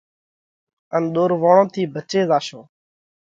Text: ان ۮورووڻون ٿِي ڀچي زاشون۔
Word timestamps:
ان 0.95 1.03
ۮورووڻون 1.13 1.65
ٿِي 1.73 1.81
ڀچي 1.93 2.21
زاشون۔ 2.29 2.63